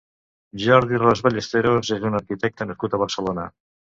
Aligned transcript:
Jordi 0.61 1.01
Ros 1.01 1.21
Ballesteros 1.27 1.93
és 1.97 2.07
un 2.11 2.19
arquitecte 2.21 2.67
nascut 2.71 2.95
a 2.95 3.01
Barcelona. 3.05 3.49